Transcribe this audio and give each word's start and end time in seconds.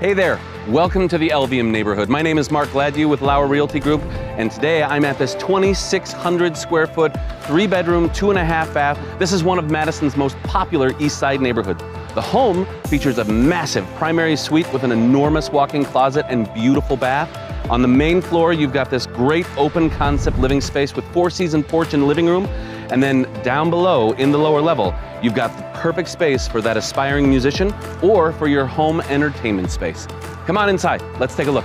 Hey 0.00 0.14
there, 0.14 0.40
welcome 0.66 1.08
to 1.08 1.18
the 1.18 1.28
Elvehjem 1.28 1.70
neighborhood. 1.70 2.08
My 2.08 2.22
name 2.22 2.38
is 2.38 2.50
Mark 2.50 2.70
Gladue 2.70 3.06
with 3.06 3.20
Lauer 3.20 3.46
Realty 3.46 3.78
Group, 3.78 4.00
and 4.38 4.50
today 4.50 4.82
I'm 4.82 5.04
at 5.04 5.18
this 5.18 5.34
2,600 5.34 6.56
square 6.56 6.86
foot, 6.86 7.14
three 7.42 7.66
bedroom, 7.66 8.08
two 8.14 8.30
and 8.30 8.38
a 8.38 8.44
half 8.44 8.72
bath. 8.72 8.98
This 9.18 9.30
is 9.30 9.44
one 9.44 9.58
of 9.58 9.70
Madison's 9.70 10.16
most 10.16 10.38
popular 10.42 10.98
East 10.98 11.18
Side 11.18 11.42
neighborhoods. 11.42 11.82
The 12.14 12.22
home 12.22 12.64
features 12.86 13.18
a 13.18 13.24
massive 13.26 13.84
primary 13.96 14.36
suite 14.36 14.72
with 14.72 14.84
an 14.84 14.90
enormous 14.90 15.50
walk-in 15.50 15.84
closet 15.84 16.24
and 16.30 16.50
beautiful 16.54 16.96
bath. 16.96 17.28
On 17.68 17.82
the 17.82 17.88
main 17.88 18.22
floor, 18.22 18.54
you've 18.54 18.72
got 18.72 18.88
this 18.88 19.06
great 19.06 19.46
open 19.58 19.90
concept 19.90 20.38
living 20.38 20.62
space 20.62 20.96
with 20.96 21.04
four 21.12 21.28
season 21.28 21.62
porch 21.62 21.92
and 21.92 22.08
living 22.08 22.24
room. 22.24 22.48
And 22.90 23.02
then 23.02 23.22
down 23.42 23.70
below 23.70 24.12
in 24.12 24.32
the 24.32 24.38
lower 24.38 24.60
level, 24.60 24.94
you've 25.22 25.34
got 25.34 25.56
the 25.56 25.62
perfect 25.80 26.08
space 26.08 26.48
for 26.48 26.60
that 26.62 26.76
aspiring 26.76 27.28
musician 27.28 27.72
or 28.02 28.32
for 28.32 28.48
your 28.48 28.66
home 28.66 29.00
entertainment 29.02 29.70
space. 29.70 30.06
Come 30.46 30.58
on 30.58 30.68
inside, 30.68 31.02
let's 31.20 31.36
take 31.36 31.46
a 31.46 31.52
look. 31.52 31.64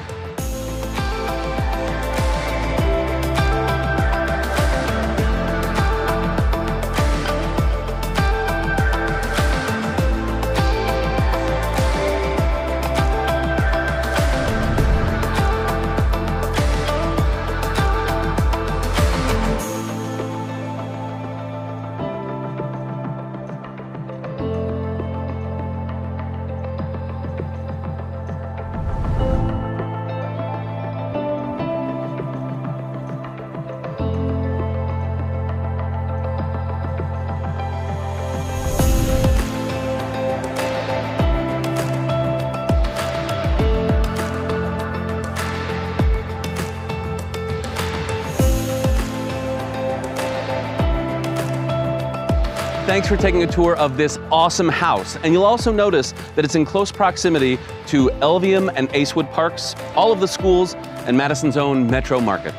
Thanks 52.86 53.08
for 53.08 53.18
taking 53.18 53.42
a 53.42 53.48
tour 53.48 53.76
of 53.78 53.98
this 53.98 54.20
awesome 54.32 54.70
house. 54.70 55.18
And 55.24 55.34
you'll 55.34 55.44
also 55.44 55.72
notice 55.72 56.14
that 56.36 56.46
it's 56.46 56.54
in 56.54 56.66
close 56.66 56.92
proximity 56.92 57.58
to 57.88 58.10
Elvehjem 58.22 58.72
and 58.76 58.90
Acewood 58.90 59.32
Parks, 59.34 59.74
all 59.96 60.12
of 60.12 60.20
the 60.20 60.28
schools, 60.28 60.76
and 61.08 61.18
Madison's 61.18 61.58
own 61.58 61.90
Metro 61.90 62.22
Market. 62.22 62.54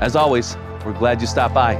As 0.00 0.14
always, 0.14 0.56
we're 0.84 0.92
glad 0.92 1.20
you 1.20 1.26
stopped 1.26 1.52
by. 1.52 1.74